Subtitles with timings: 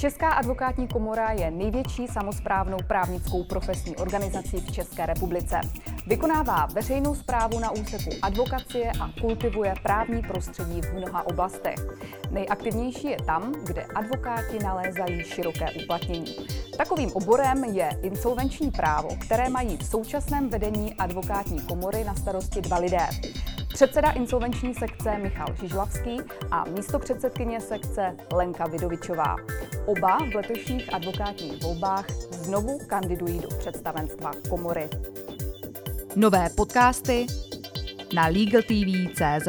[0.00, 5.60] Česká advokátní komora je největší samozprávnou právnickou profesní organizací v České republice.
[6.06, 11.74] Vykonává veřejnou zprávu na úseku advokacie a kultivuje právní prostředí v mnoha oblastech.
[12.30, 16.36] Nejaktivnější je tam, kde advokáti nalézají široké uplatnění.
[16.76, 22.78] Takovým oborem je insolvenční právo, které mají v současném vedení advokátní komory na starosti dva
[22.78, 23.06] lidé.
[23.80, 26.16] Předseda insolvenční sekce Michal Žižlavský
[26.50, 29.36] a místo předsedkyně sekce Lenka Vidovičová.
[29.86, 34.88] Oba v letošních advokátních volbách znovu kandidují do představenstva komory.
[36.16, 37.26] Nové podcasty
[38.14, 39.48] na LegalTV.cz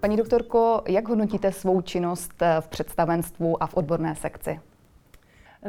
[0.00, 4.60] Paní doktorko, jak hodnotíte svou činnost v představenstvu a v odborné sekci?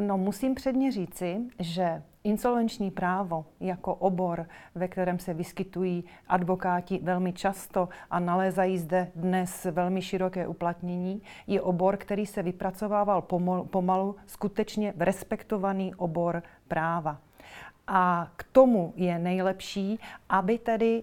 [0.00, 7.32] No, musím předně říci, že insolvenční právo jako obor, ve kterém se vyskytují advokáti velmi
[7.32, 13.22] často a nalézají zde dnes velmi široké uplatnění, je obor, který se vypracovával
[13.70, 17.18] pomalu, skutečně v respektovaný obor práva.
[17.86, 19.98] A k tomu je nejlepší,
[20.28, 21.02] aby tedy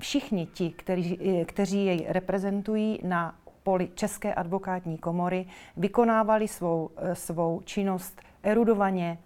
[0.00, 8.22] všichni ti, kteří, kteří jej reprezentují na poli České advokátní komory, vykonávali svou, svou činnost
[8.42, 9.18] erudovaně,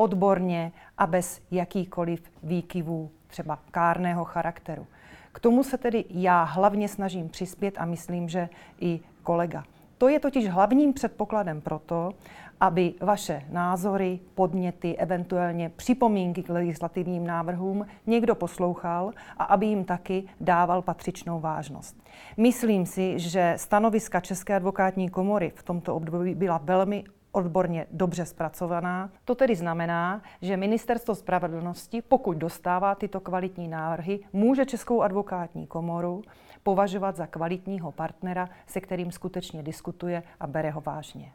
[0.00, 4.86] odborně a bez jakýkoliv výkyvů třeba kárného charakteru.
[5.32, 8.48] K tomu se tedy já hlavně snažím přispět a myslím, že
[8.80, 9.64] i kolega.
[9.98, 12.12] To je totiž hlavním předpokladem pro to,
[12.60, 20.24] aby vaše názory, podněty, eventuálně připomínky k legislativním návrhům někdo poslouchal a aby jim taky
[20.40, 21.96] dával patřičnou vážnost.
[22.36, 29.10] Myslím si, že stanoviska České advokátní komory v tomto období byla velmi odborně dobře zpracovaná.
[29.24, 36.22] To tedy znamená, že Ministerstvo spravedlnosti, pokud dostává tyto kvalitní návrhy, může Českou advokátní komoru
[36.62, 41.32] považovat za kvalitního partnera, se kterým skutečně diskutuje a bere ho vážně.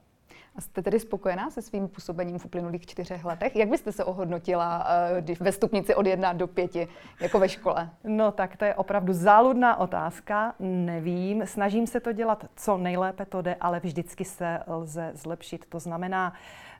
[0.56, 3.56] A jste tedy spokojená se svým působením v uplynulých čtyřech letech?
[3.56, 4.88] Jak byste se ohodnotila
[5.30, 6.75] uh, ve stupnici od 1 do 5,
[7.22, 7.89] jako ve škole?
[8.03, 10.55] No tak to je opravdu záludná otázka.
[10.60, 15.65] Nevím, snažím se to dělat co nejlépe to jde, ale vždycky se lze zlepšit.
[15.70, 16.33] To znamená,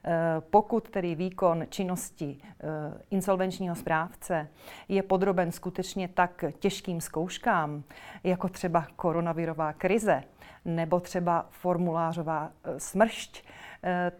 [0.04, 0.10] eh,
[0.50, 2.66] pokud tedy výkon činnosti eh,
[3.10, 4.48] insolvenčního správce
[4.88, 7.82] je podroben skutečně tak těžkým zkouškám,
[8.24, 10.22] jako třeba koronavirová krize,
[10.64, 13.65] nebo třeba formulářová smršť, Eh,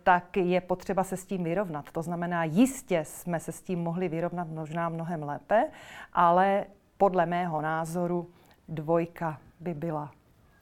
[0.03, 1.85] tak je potřeba se s tím vyrovnat.
[1.93, 5.65] To znamená, jistě jsme se s tím mohli vyrovnat možná mnohem lépe,
[6.13, 6.65] ale
[6.99, 8.31] podle mého názoru
[8.69, 10.11] dvojka by byla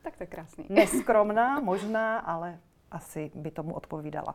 [0.04, 0.64] tak to je krásný.
[0.70, 2.58] Neskromná možná, ale
[2.90, 4.34] asi by tomu odpovídala.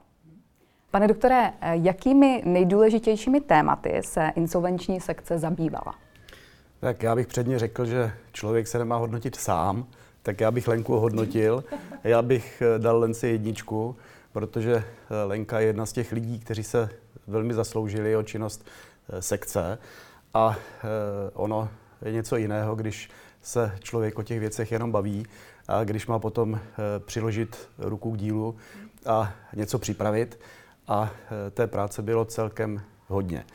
[0.92, 5.96] Pane doktore, eh, jakými nejdůležitějšími tématy se insolvenční sekce zabývala?
[6.80, 9.88] Tak já bych předně řekl, že člověk se nemá hodnotit sám,
[10.24, 11.64] tak já bych Lenku hodnotil.
[12.04, 13.96] Já bych eh, dal Lence jedničku
[14.32, 16.90] protože eh, Lenka je jedna z těch lidí, kteří se
[17.28, 18.66] velmi zasloužili o činnost
[19.10, 19.78] eh, sekce
[20.34, 20.88] a eh,
[21.34, 21.70] ono
[22.02, 23.10] je něco jiného, když
[23.42, 25.26] se člověk o těch věcech jenom baví
[25.68, 26.60] a když má potom
[27.00, 28.56] přiložit ruku k dílu
[29.06, 30.40] a něco připravit
[30.88, 31.12] a
[31.52, 33.46] té práce bylo celkem hodně.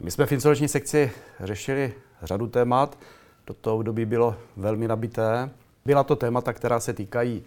[0.00, 2.98] My jsme v insolvenční sekci řešili řadu témat,
[3.44, 5.50] toto období bylo velmi nabité.
[5.84, 7.44] Byla to témata, která se týkají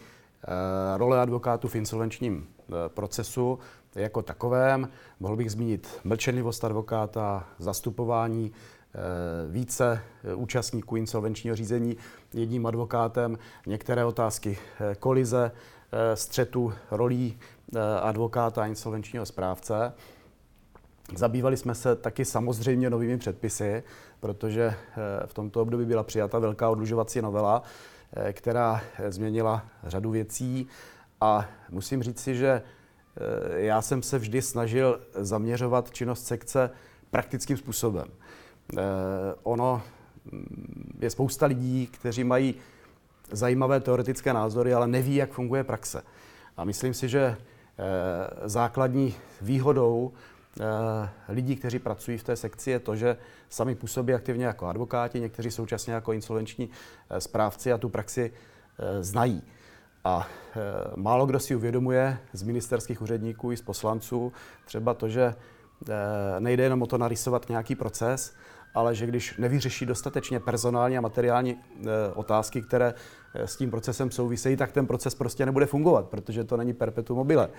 [0.97, 3.59] role advokátů v insolvenčním eh, procesu
[3.95, 4.89] jako takovém.
[5.19, 8.99] Mohl bych zmínit mlčenlivost advokáta, zastupování eh,
[9.51, 10.01] více
[10.35, 11.97] účastníků insolvenčního řízení
[12.33, 13.37] jedním advokátem,
[13.67, 14.57] některé otázky
[14.99, 15.51] kolize,
[16.13, 17.39] střetu rolí
[18.01, 19.93] advokáta a insolvenčního správce.
[21.15, 23.83] Zabývali jsme se taky samozřejmě novými předpisy,
[24.19, 24.73] protože
[25.25, 27.92] v tomto období byla přijata velká odlužovací novela, Eh,
[28.31, 30.67] která změnila řadu věcí
[31.21, 36.69] a musím říct si, že eh, já jsem se vždy snažil zaměřovat činnost sekce
[37.11, 38.07] praktickým způsobem.
[38.07, 38.81] Eh,
[39.43, 39.81] ono
[40.31, 42.55] mm, je spousta lidí, kteří mají
[43.31, 46.03] zajímavé teoretické názory, ale neví, jak funguje praxe.
[46.57, 47.37] A myslím si, že
[48.45, 50.32] základní výhodou Eh,
[51.29, 53.17] lidí, kteří pracují v té sekci, je to, že
[53.49, 56.69] sami působí aktivně jako advokáti, někteří současně jako insolvenční
[57.09, 58.31] eh, správci a tu praxi
[58.79, 59.43] eh, znají.
[60.05, 60.27] A
[60.95, 64.33] málo kdo si uvědomuje z ministerských úředníků i z poslanců
[64.65, 65.35] třeba to, že
[66.39, 68.35] nejde jenom o to narysovat nějaký proces,
[68.73, 71.57] ale že když nevyřeší dostatečně personální a materiální
[72.15, 72.93] otázky, které
[73.33, 77.49] s tím procesem souvisejí, tak ten proces prostě nebude fungovat, protože to není perpetuum mobile.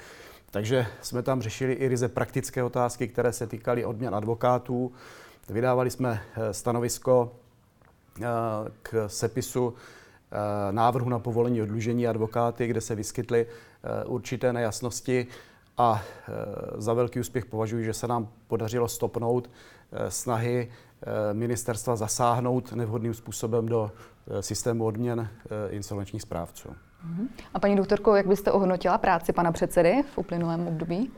[0.50, 4.92] Takže jsme tam řešili i ryze praktické otázky, které se týkaly odměn advokátů.
[5.48, 7.32] Vydávali jsme eh, stanovisko
[8.82, 9.74] k sepisu
[10.70, 13.46] návrhu na povolení odlužení advokáty, kde se vyskytly
[14.06, 15.26] určité nejasnosti
[15.78, 16.02] a
[16.76, 19.50] za velký úspěch považuji, že se nám podařilo stopnout
[20.08, 20.70] snahy
[21.32, 23.90] ministerstva zasáhnout nevhodným způsobem do
[24.40, 25.28] systému odměn
[25.70, 26.68] insolvenčních správců.
[27.04, 27.28] Mhm.
[27.54, 31.10] A paní doktorko, jak byste ohodnotila práci pana předsedy v uplynulém období?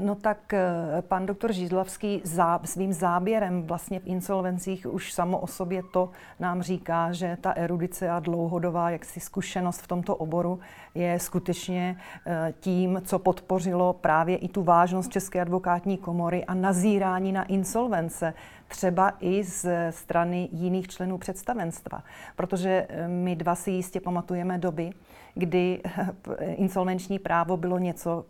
[0.00, 0.62] No tak eh,
[1.00, 6.10] pan doktor Žízlavský zá, svým záběrem vlastně v insolvencích už samo o sobě to
[6.40, 10.60] nám říká, že ta erudice a dlouhodobá jaksi zkušenost v tomto oboru
[10.94, 11.96] je skutečně
[12.26, 18.34] eh, tím, co podpořilo právě i tu vážnost České advokátní komory a nazírání na insolvence,
[18.68, 22.02] třeba i z strany jiných členů představenstva.
[22.36, 24.90] Protože eh, my dva si jistě pamatujeme doby,
[25.34, 25.82] kdy
[26.56, 28.24] insolvenční právo bylo něco,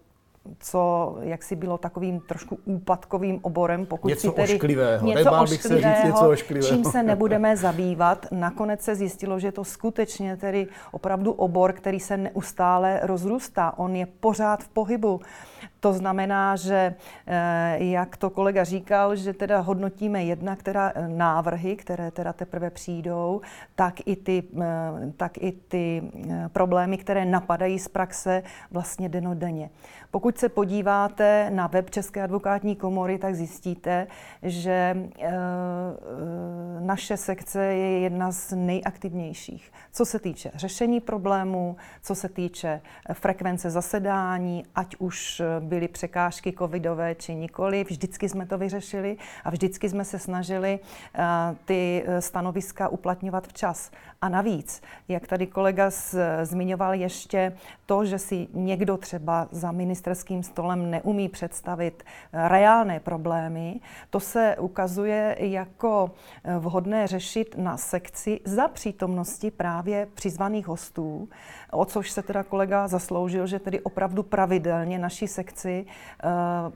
[0.59, 5.07] co jaksi bylo takovým trošku úpadkovým oborem, pokud něco si tedy ošklivého.
[5.07, 6.77] něco Nebál bych se říct něco ošklivého.
[6.77, 8.27] čím se nebudeme zabývat.
[8.31, 13.79] Nakonec se zjistilo, že je to skutečně tedy opravdu obor, který se neustále rozrůstá.
[13.79, 15.21] On je pořád v pohybu.
[15.83, 16.95] To znamená, že
[17.27, 22.71] eh, jak to kolega říkal, že teda hodnotíme jednak teda eh, návrhy, které teda teprve
[22.71, 23.41] přijdou,
[23.75, 26.03] tak i ty, eh, tak i ty
[26.53, 29.71] problémy, které napadají z praxe vlastně denodenně.
[30.11, 34.07] Pokud se podíváte na web České advokátní komory, tak zjistíte,
[34.43, 34.97] že
[36.81, 39.73] naše sekce je jedna z nejaktivnějších.
[39.93, 42.81] Co se týče řešení problémů, co se týče
[43.13, 45.43] frekvence zasedání, ať už
[45.73, 47.85] byly překážky covidové či nikoli.
[47.85, 53.91] Vždycky jsme to vyřešili a vždycky jsme se snažili uh, ty eh, stanoviska uplatňovat včas.
[54.21, 60.43] A navíc, jak tady kolega z, zmiňoval ještě to, že si někdo třeba za ministerským
[60.43, 63.81] stolem neumí představit eh, reálné problémy,
[64.11, 66.11] to se ukazuje jako
[66.59, 71.29] vhodné řešit na sekci za přítomnosti právě přizvaných hostů,
[71.73, 76.29] o což se teda kolega zasloužil, že tedy opravdu pravidelně naší sekci eh,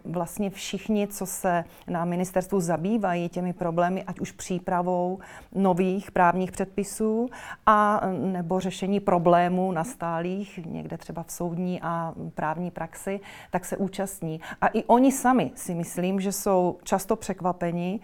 [0.04, 5.18] vlastně všichni, co se na ministerstvu zabývají těmi problémy, ať už přípravou
[5.54, 7.28] nových právních předpisů
[7.66, 13.20] a nebo řešení problémů nastálých, někde třeba v soudní a právní praxi,
[13.50, 14.40] tak se účastní.
[14.60, 18.00] A i oni sami si myslím, že jsou často překvapeni,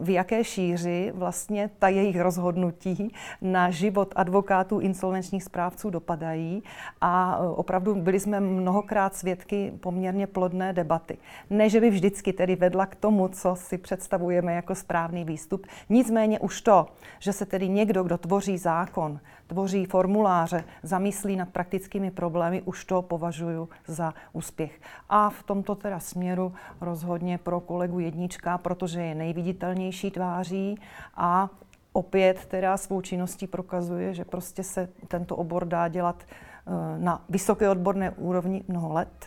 [0.00, 3.12] v jaké šíři vlastně ta jejich rozhodnutí
[3.42, 6.62] na život advokátů, insolvenčních správců dopadají
[7.00, 11.18] a e, opravdu byli jsme mnohokrát svědky poměrně plodné debaty.
[11.50, 16.38] Ne, že by vždycky tedy vedla k tomu, co si představujeme jako správný výstup, nicméně
[16.40, 16.86] už to,
[17.18, 23.02] že se tedy někdo, kdo tvoří zákon, tvoří formuláře, zamyslí nad praktickými problémy, už to
[23.02, 24.80] považuji za úspěch.
[25.08, 30.78] A v tomto teda směru rozhodně pro kolegu jednička, protože je nejviditelnější tváří
[31.14, 31.48] a
[31.92, 37.70] opět teda svou činností prokazuje, že prostě se tento obor dá dělat eh, na vysoké
[37.70, 39.26] odborné úrovni mnoho let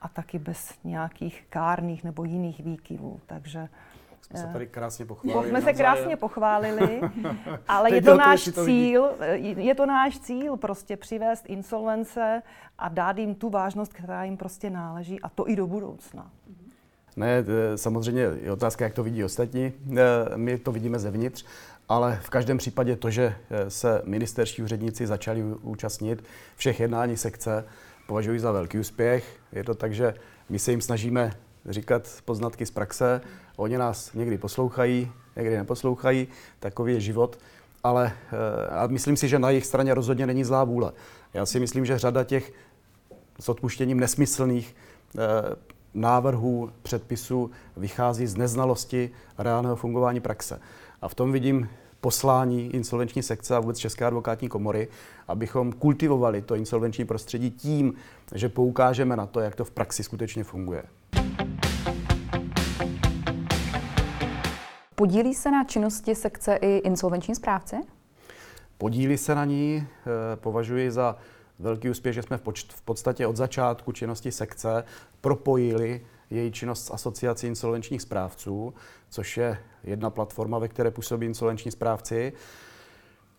[0.00, 3.20] a taky bez nějakých kárných nebo jiných výkyvů.
[3.26, 3.68] Takže
[4.26, 5.50] jsme se tady krásně pochválili.
[5.50, 7.00] Jsme se krásně pochválili,
[7.68, 9.10] ale je to náš cíl,
[9.56, 12.42] je to náš cíl prostě přivést insolvence
[12.78, 16.30] a dát jim tu vážnost, která jim prostě náleží a to i do budoucna.
[17.16, 17.44] Ne,
[17.76, 19.72] samozřejmě je otázka, jak to vidí ostatní.
[20.36, 21.44] My to vidíme zevnitř,
[21.88, 23.36] ale v každém případě to, že
[23.68, 26.24] se ministerští úředníci začali účastnit
[26.56, 27.64] všech jednání sekce,
[28.06, 29.38] považuji za velký úspěch.
[29.52, 30.14] Je to tak, že
[30.48, 31.32] my se jim snažíme
[31.68, 33.20] říkat poznatky z praxe,
[33.56, 36.28] Oni nás někdy poslouchají, někdy neposlouchají,
[36.60, 37.38] takový je život,
[37.84, 40.92] ale eh, a myslím si, že na jejich straně rozhodně není zlá vůle.
[41.34, 42.52] Já si myslím, že řada těch
[43.40, 44.76] s odpuštěním nesmyslných
[45.18, 45.20] eh,
[45.94, 50.60] návrhů, předpisů vychází z neznalosti reálného fungování praxe.
[51.02, 51.68] A v tom vidím
[52.00, 54.88] poslání insolvenční sekce a vůbec České advokátní komory,
[55.28, 57.94] abychom kultivovali to insolvenční prostředí tím,
[58.34, 60.82] že poukážeme na to, jak to v praxi skutečně funguje.
[64.98, 67.76] Podílí se na činnosti sekce i insolvenční správci?
[68.78, 69.86] Podílí se na ní.
[69.86, 71.16] Eh, považuji za
[71.58, 72.38] velký úspěch, že jsme
[72.68, 74.84] v podstatě od začátku činnosti sekce
[75.20, 78.74] propojili její činnost s asociací insolvenčních správců,
[79.08, 82.32] což je jedna platforma, ve které působí insolvenční správci.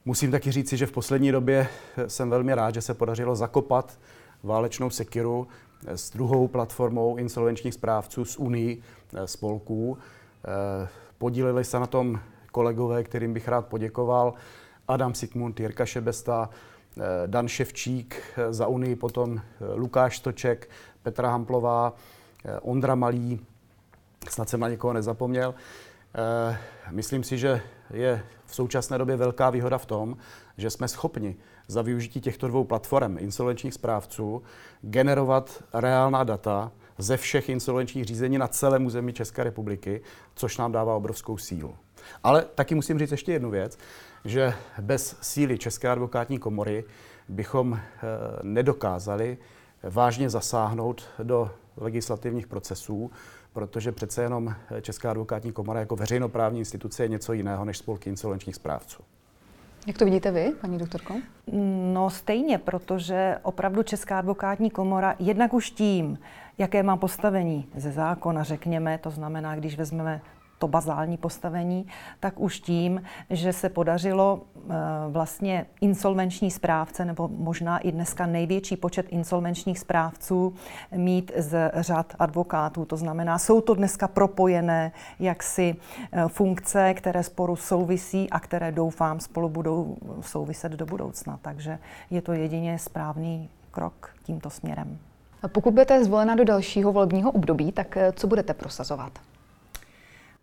[0.06, 4.00] Musím taky říci, že v poslední době eh, jsem velmi rád, že se podařilo zakopat
[4.44, 5.48] válečnou sekiru
[5.88, 8.82] eh, s druhou platformou insolvenčních správců z Unii
[9.26, 9.98] spolků.
[11.17, 12.19] Podíleli se na tom
[12.51, 14.33] kolegové, kterým bych rád poděkoval.
[14.88, 16.50] Adam Sigmund, Jirka Šebesta,
[16.97, 20.69] eh, Dan Ševčík eh, za Unii, potom eh, Lukáš Stoček,
[21.03, 21.93] Petra Hamplová,
[22.62, 23.39] Ondra Malý,
[24.29, 25.55] snad jsem na někoho nezapomněl.
[26.91, 27.62] Myslím si, že
[27.93, 30.17] je v současné době velká výhoda v tom,
[30.57, 31.36] že jsme schopni
[31.67, 34.43] za využití těchto dvou platform insolvenčních správců
[34.81, 40.01] generovat reálná data ze všech insolvenčních řízení na celém území České republiky,
[40.36, 41.75] což nám dává obrovskou sílu.
[42.24, 43.77] Ale taky musím říct ještě jednu věc,
[44.25, 46.84] že bez síly České advokátní komory
[47.30, 47.80] bychom eh,
[48.44, 49.38] nedokázali
[49.84, 53.12] vážně zasáhnout do legislativních procesů,
[53.54, 58.56] protože přece jenom Česká advokátní komora jako veřejnoprávní instituce je něco jiného než spolky insolvenčních
[58.56, 59.04] správců.
[59.88, 61.15] Jak to vidíte vy, paní doktorko?
[61.94, 66.20] No stejně, protože opravdu Česká advokátní komora jednak už tím,
[66.58, 70.22] jaké má postavení ze zákona, řekněme, to znamená, když vezmeme
[70.60, 71.88] to bazální postavení,
[72.20, 74.74] tak už tím, že se podařilo eh,
[75.10, 80.54] vlastně insolvenční správce, nebo možná i dneska největší počet insolvenčních správců
[80.96, 82.86] mít z řad advokátů.
[82.86, 85.76] To znamená, jsou to dneska propojené jaksi
[86.12, 91.40] eh, funkce, které sporu souvisí a které doufám spolu budou souviset do budoucna.
[91.42, 94.98] Takže je to jedině správný krok tímto směrem.
[95.48, 99.12] Pokud budete zvolena do dalšího volebního období, tak eh, co budete prosazovat?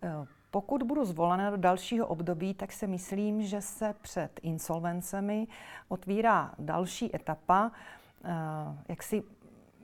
[0.03, 5.47] Eh, pokud budu zvolena do dalšího období, tak si myslím, že se před insolvencemi
[5.87, 7.71] otvírá další etapa,
[8.23, 8.29] eh,
[8.87, 9.23] jak si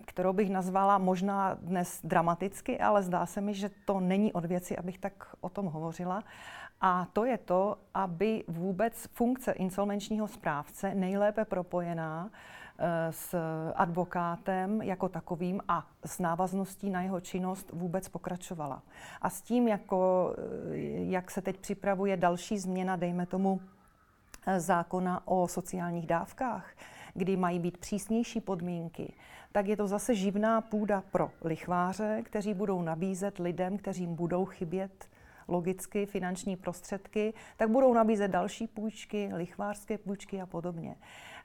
[0.05, 4.77] kterou bych nazvala možná dnes dramaticky, ale zdá se mi, že to není od věci,
[4.77, 6.23] abych tak o tom hovořila.
[6.81, 12.60] A to je to, aby vůbec funkce insolvenčního správce nejlépe propojená Eh,
[13.09, 13.35] s
[13.75, 18.83] advokátem jako takovým a s návazností na jeho činnost vůbec pokračovala.
[19.21, 20.77] A s tím, jako, eh,
[21.09, 23.61] jak se teď připravuje další změna, dejme tomu,
[24.47, 26.73] eh, zákona o sociálních dávkách,
[27.13, 29.13] kdy mají být přísnější podmínky,
[29.51, 35.09] tak je to zase živná půda pro lichváře, kteří budou nabízet lidem, kteřím budou chybět
[35.51, 40.95] logicky finanční prostředky, tak budou nabízet další půjčky, lichvářské půjčky a podobně.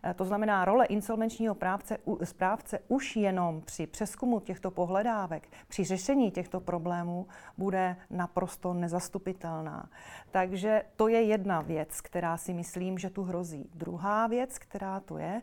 [0.03, 6.31] Eh, to znamená, role insolvenčního právce, správce už jenom při přeskumu těchto pohledávek, při řešení
[6.31, 7.27] těchto problémů
[7.59, 9.89] bude naprosto nezastupitelná.
[10.31, 13.71] Takže to je jedna věc, která si myslím, že tu hrozí.
[13.75, 15.43] Druhá věc, která tu je,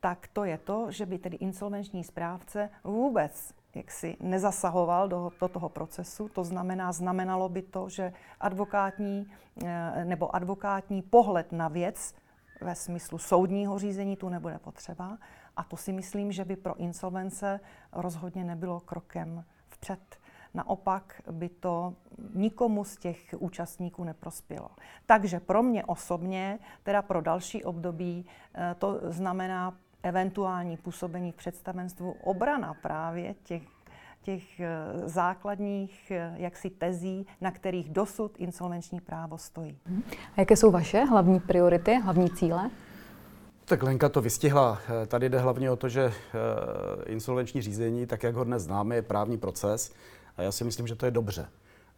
[0.00, 5.68] tak to je to, že by tedy insolvenční správce vůbec jaksi nezasahoval do, do toho
[5.68, 6.28] procesu.
[6.28, 9.26] To znamená, znamenalo by to, že advokátní
[9.64, 12.14] eh, nebo advokátní pohled na věc
[12.60, 15.18] ve smyslu soudního řízení tu nebude potřeba.
[15.56, 17.60] A to si myslím, že by pro insolvence
[17.92, 20.18] rozhodně nebylo krokem vpřed.
[20.54, 21.94] Naopak by to
[22.34, 24.68] nikomu z těch účastníků neprospělo.
[25.06, 32.12] Takže pro mě osobně, teda pro další období, eh, to znamená eventuální působení v představenstvu
[32.12, 33.62] obrana právě těch
[34.22, 34.68] těch eh,
[35.08, 39.78] základních eh, jaksi tezí, na kterých dosud insolvenční právo stojí.
[40.36, 42.70] A jaké jsou vaše hlavní priority, hlavní cíle?
[43.64, 44.78] Tak Lenka to vystihla.
[45.02, 46.12] Eh, tady jde hlavně o to, že
[47.06, 49.92] insolvenční řízení, tak jak ho dnes známe, je právní proces
[50.36, 51.48] a já si myslím, že to je dobře.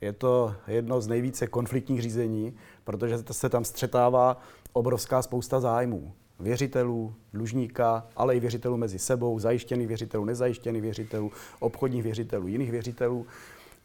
[0.01, 4.37] Je to jedno z nejvíce konfliktních řízení, protože se tam střetává
[4.73, 12.03] obrovská spousta zájmů věřitelů, dlužníka, ale i věřitelů mezi sebou, zajištěných věřitelů, nezajištěných věřitelů, obchodních
[12.03, 13.27] věřitelů, jiných věřitelů.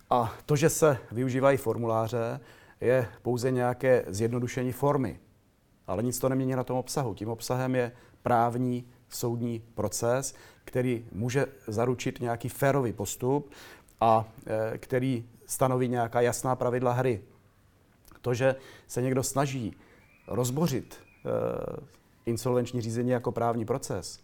[0.09, 2.39] A to, že se využívají formuláře,
[2.81, 5.19] je pouze nějaké zjednodušení formy.
[5.87, 7.13] Ale nic to nemění na tom obsahu.
[7.13, 7.91] Tím obsahem je
[8.23, 13.51] právní soudní proces, který může zaručit nějaký férový postup
[14.01, 17.21] a e, který stanoví nějaká jasná pravidla hry.
[18.21, 18.55] To, že
[18.87, 19.75] se někdo snaží
[20.27, 21.98] rozbořit e,
[22.29, 24.19] insolvenční řízení jako právní proces,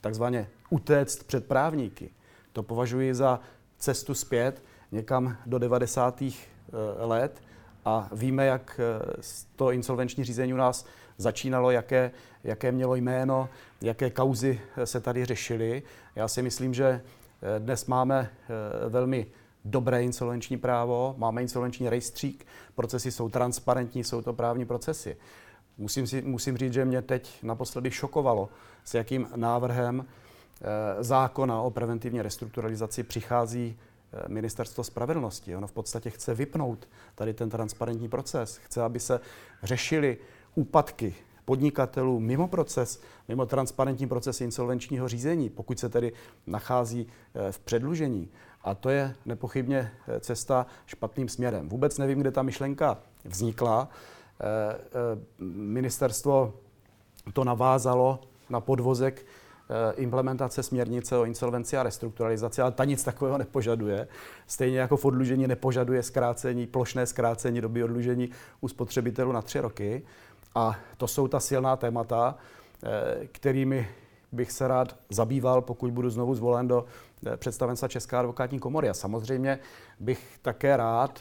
[0.00, 2.10] takzvaně utéct před právníky,
[2.52, 3.40] to považuji za
[3.78, 6.22] cestu zpět někam do 90.
[6.22, 7.42] Eh, let
[7.84, 9.22] a víme, jak eh,
[9.56, 12.10] to insolvenční řízení u nás začínalo, jaké,
[12.44, 13.48] jaké mělo jméno,
[13.80, 15.82] jaké kauzy eh, se tady řešily.
[16.16, 17.00] Já si myslím, že
[17.58, 18.30] dnes máme
[18.88, 19.26] velmi
[19.64, 25.16] dobré insolvenční právo, máme insolvenční rejstřík, procesy jsou transparentní, jsou to právní procesy.
[25.82, 28.48] Musím, si, musím říct, že mě teď naposledy šokovalo,
[28.84, 30.04] s jakým návrhem
[31.00, 33.78] e, zákona o preventivní restrukturalizaci přichází
[34.12, 35.56] e, Ministerstvo spravedlnosti.
[35.56, 38.56] Ono v podstatě chce vypnout tady ten transparentní proces.
[38.56, 39.20] Chce, aby se
[39.62, 40.18] řešily
[40.54, 46.12] úpadky podnikatelů mimo proces, mimo transparentní proces insolvenčního řízení, pokud se tedy
[46.46, 48.28] nachází e, v předlužení.
[48.64, 51.68] A to je nepochybně cesta špatným směrem.
[51.68, 53.88] Vůbec nevím, kde ta myšlenka vznikla.
[54.42, 56.54] Eh, eh, ministerstvo
[57.32, 58.20] to navázalo
[58.50, 64.08] na podvozek eh, implementace směrnice o insolvenci a restrukturalizaci, ale ta nic takového nepožaduje.
[64.46, 68.30] Stejně jako v odlužení nepožaduje zkrácení, plošné zkrácení doby odlužení
[68.60, 70.02] u spotřebitelů na tři roky.
[70.54, 72.34] A to jsou ta silná témata,
[73.32, 73.88] kterými
[74.32, 76.84] bych se rád zabýval, pokud budu znovu zvolen do
[77.36, 78.88] představenstva České advokátní komory.
[78.88, 79.58] A samozřejmě
[80.00, 81.20] bych také rád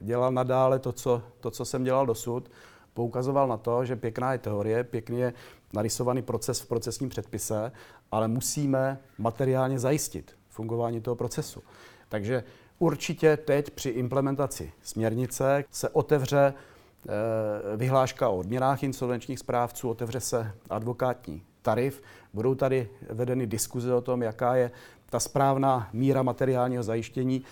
[0.00, 2.50] dělal nadále to, co, to, co jsem dělal dosud,
[2.94, 5.32] poukazoval na to, že pěkná je teorie, pěkně je
[5.72, 7.72] narysovaný proces v procesním předpise,
[8.12, 11.62] ale musíme materiálně zajistit fungování toho procesu.
[12.08, 12.44] Takže
[12.78, 20.52] určitě teď při implementaci směrnice se otevře eh, vyhláška o odměnách insolvenčních správců, otevře se
[20.70, 22.02] advokátní tarif,
[22.34, 24.70] budou tady vedeny diskuze o tom, jaká je
[25.10, 27.44] ta správná míra materiálního zajištění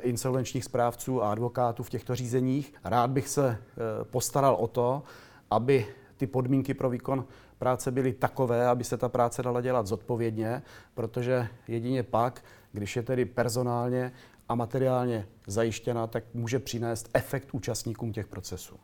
[0.00, 2.74] insolvenčních správců a advokátů v těchto řízeních.
[2.84, 5.02] Rád bych se eh, postaral o to,
[5.50, 7.24] aby ty podmínky pro výkon
[7.58, 10.62] práce byly takové, aby se ta práce dala dělat zodpovědně,
[10.94, 14.12] protože jedině pak, když je tedy personálně
[14.48, 18.76] a materiálně zajištěna, tak může přinést efekt účastníkům těch procesů.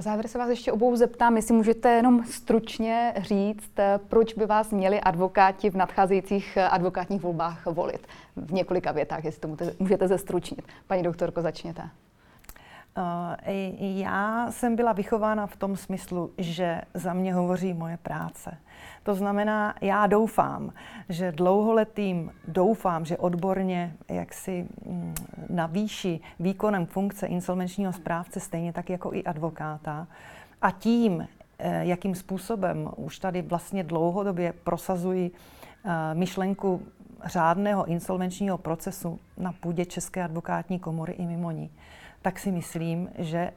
[0.00, 3.72] Závěr se vás ještě obou zeptám, jestli můžete jenom stručně říct,
[4.08, 8.06] proč by vás měli advokáti v nadcházejících advokátních volbách volit.
[8.36, 10.62] V několika větách, jestli to můžete zestručnit.
[10.86, 11.82] Paní doktorko, začněte.
[13.42, 18.58] Eh, já jsem byla vychována v tom smyslu, že za mě hovoří moje práce.
[19.02, 20.72] To znamená, já doufám,
[21.08, 25.14] že dlouholetým doufám, že odborně jak si mm,
[25.48, 30.06] navýší výkonem funkce insolvenčního správce stejně tak jako i advokáta.
[30.62, 31.28] A tím,
[31.58, 35.30] eh, jakým způsobem už tady vlastně dlouhodobě prosazují
[35.84, 36.82] eh, myšlenku
[37.24, 41.70] řádného insolvenčního procesu na půdě České advokátní komory i mimo ní,
[42.22, 43.52] tak si myslím, že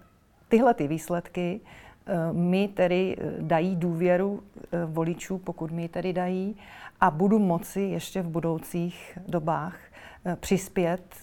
[0.47, 1.61] tyhle ty výsledky
[2.05, 6.55] eh, mi tedy eh, dají důvěru eh, voličů, pokud mi tedy dají,
[7.01, 9.75] a budu moci ještě v budoucích dobách
[10.39, 11.15] přispět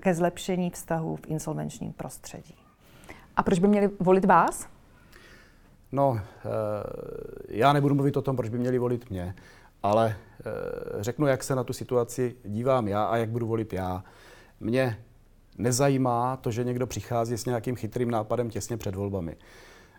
[0.00, 2.54] ke zlepšení vztahu v insolvenčním prostředí.
[3.36, 4.68] A proč by měli volit vás?
[5.92, 6.20] No,
[7.48, 9.34] já nebudu mluvit o tom, proč by měli volit mě,
[9.82, 10.16] ale
[11.00, 14.04] řeknu, jak se na tu situaci dívám já a jak budu volit já.
[14.60, 14.96] Mě
[15.58, 19.36] nezajímá to, že někdo přichází s nějakým chytrým nápadem těsně před volbami.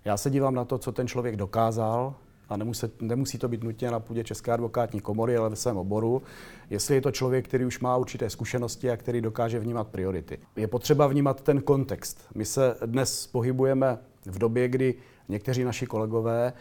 [0.06, 2.16] Já se dívám na to, co ten člověk dokázal,
[2.52, 6.22] a nemusí, nemusí to být nutně na půdě České advokátní komory, ale ve svém oboru,
[6.70, 10.38] jestli je to člověk, který už má určité zkušenosti a který dokáže vnímat priority.
[10.56, 12.26] Je potřeba vnímat ten kontext.
[12.36, 14.96] My se dnes pohybujeme v době, kdy
[15.30, 16.54] někteří naši kolegové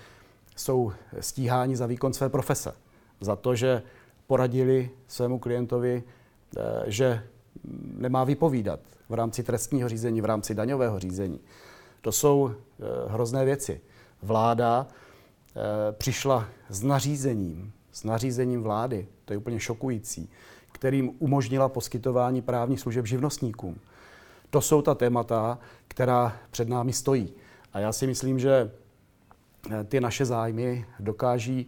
[0.56, 2.72] jsou stíháni za výkon své profese.
[3.20, 3.82] Za to, že
[4.26, 6.02] poradili svému klientovi,
[6.56, 7.22] eh, že
[7.98, 11.40] nemá vypovídat v rámci trestního řízení, v rámci daňového řízení.
[12.00, 13.80] To jsou eh, hrozné věci.
[14.22, 15.60] Vláda eh,
[15.92, 20.30] přišla s nařízením, s nařízením vlády, to je úplně šokující,
[20.72, 23.78] kterým umožnila poskytování právních služeb živnostníkům.
[24.50, 27.32] To jsou ta témata, která před námi stojí.
[27.72, 28.70] A já si myslím, že
[29.70, 31.66] eh, ty naše zájmy dokáží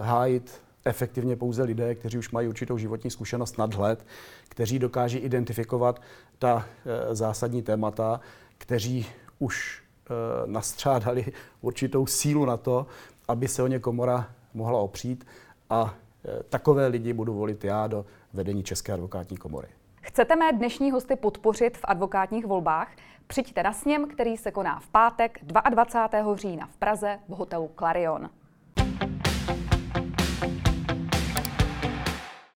[0.00, 4.06] hájit efektivně pouze lidé, kteří už mají určitou životní zkušenost, nadhled,
[4.48, 6.02] kteří dokáží identifikovat
[6.38, 8.20] ta e, zásadní témata,
[8.58, 9.06] kteří
[9.38, 12.86] už e, nastřádali určitou sílu na to,
[13.28, 15.26] aby se o ně komora mohla opřít
[15.70, 15.94] a
[16.24, 19.68] e, takové lidi budu volit já do vedení České advokátní komory.
[20.00, 22.96] Chcete mé dnešní hosty podpořit v advokátních volbách?
[23.26, 26.36] Přijďte na sněm, který se koná v pátek 22.
[26.36, 28.30] října v Praze v hotelu Clarion.